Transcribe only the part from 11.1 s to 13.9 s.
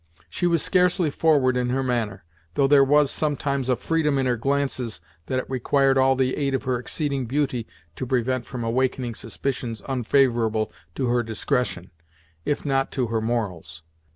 discretion, if not to her morals.